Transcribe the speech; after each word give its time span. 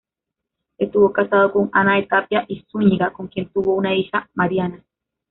Estuvo 0.79 1.13
casado 1.13 1.51
con 1.51 1.69
Ana 1.73 1.97
de 1.97 2.07
Tapia 2.07 2.43
y 2.47 2.65
Zúñiga, 2.71 3.13
con 3.13 3.27
quien 3.27 3.49
tuvo 3.49 3.75
una 3.75 3.93
hija, 3.93 4.27
Mariana. 4.33 4.83